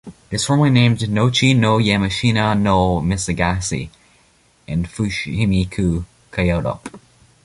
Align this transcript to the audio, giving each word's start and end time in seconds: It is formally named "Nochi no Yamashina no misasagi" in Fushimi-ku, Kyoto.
It 0.31 0.35
is 0.37 0.45
formally 0.45 0.71
named 0.71 0.97
"Nochi 1.01 1.55
no 1.55 1.77
Yamashina 1.77 2.59
no 2.59 3.01
misasagi" 3.01 3.89
in 4.65 4.85
Fushimi-ku, 4.85 6.05
Kyoto. 6.33 6.81